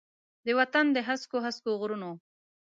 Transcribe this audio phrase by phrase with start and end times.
[0.45, 2.11] د وطن د هسکو، هسکو غرونو،